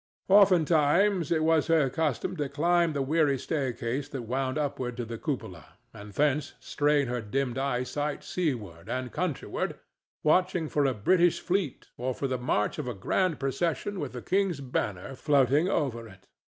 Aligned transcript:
Oftentimes 0.29 1.31
it 1.31 1.43
was 1.43 1.67
her 1.67 1.87
custom 1.87 2.35
to 2.37 2.49
climb 2.49 2.93
the 2.93 3.03
weary 3.03 3.37
staircase 3.37 4.09
that 4.09 4.23
wound 4.23 4.57
upward 4.57 4.97
to 4.97 5.05
the 5.05 5.19
cupola, 5.19 5.75
and 5.93 6.11
thence 6.13 6.55
strain 6.59 7.05
her 7.05 7.21
dimmed 7.21 7.59
eyesight 7.59 8.23
seaward 8.23 8.89
and 8.89 9.11
countryward, 9.13 9.77
watching 10.23 10.67
for 10.67 10.85
a 10.87 10.95
British 10.95 11.39
fleet 11.39 11.89
or 11.97 12.15
for 12.15 12.27
the 12.27 12.39
march 12.39 12.79
of 12.79 12.87
a 12.87 12.95
grand 12.95 13.39
procession 13.39 13.99
with 13.99 14.13
the 14.13 14.23
king's 14.23 14.59
banner 14.59 15.13
floating 15.15 15.69
over 15.69 16.07
it. 16.07 16.25